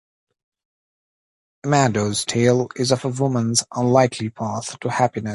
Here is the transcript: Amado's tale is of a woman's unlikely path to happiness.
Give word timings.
Amado's 1.63 2.25
tale 2.25 2.69
is 2.75 2.91
of 2.91 3.05
a 3.05 3.09
woman's 3.09 3.63
unlikely 3.71 4.31
path 4.31 4.79
to 4.79 4.89
happiness. 4.89 5.29